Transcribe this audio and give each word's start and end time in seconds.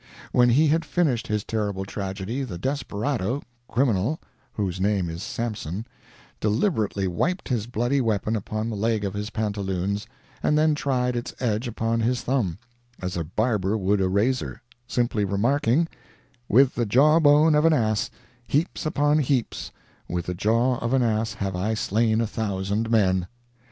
When 0.31 0.49
he 0.49 0.65
had 0.69 0.83
finished 0.83 1.27
his 1.27 1.43
terrible 1.43 1.85
tragedy, 1.85 2.41
the 2.43 2.57
desperado, 2.57 3.43
criminal 3.67 4.19
(whose 4.53 4.81
name 4.81 5.09
is 5.11 5.21
Samson), 5.21 5.85
deliberately 6.39 7.07
wiped 7.07 7.49
his 7.49 7.67
bloody 7.67 8.01
weapon 8.01 8.35
upon 8.35 8.71
the 8.71 8.75
leg 8.75 9.05
of 9.05 9.13
his 9.13 9.29
pantaloons, 9.29 10.07
and 10.41 10.57
then 10.57 10.73
tried 10.73 11.15
its 11.15 11.35
edge 11.39 11.67
upon 11.67 11.99
his 11.99 12.23
thumb, 12.23 12.57
as 12.99 13.15
a 13.15 13.23
barber 13.23 13.77
would 13.77 14.01
a 14.01 14.09
razor, 14.09 14.63
simply 14.87 15.23
remarking, 15.23 15.87
"With 16.49 16.73
the 16.73 16.87
jaw 16.87 17.19
bone 17.19 17.53
of 17.53 17.63
an 17.65 17.73
ass, 17.73 18.09
heaps 18.47 18.87
upon 18.87 19.19
heaps, 19.19 19.71
with 20.09 20.25
the 20.25 20.33
jaw 20.33 20.79
of 20.79 20.93
an 20.93 21.03
ass 21.03 21.33
have 21.35 21.55
I 21.55 21.75
slain 21.75 22.21
a 22.21 22.25
thousand 22.25 22.89
men." 22.89 23.27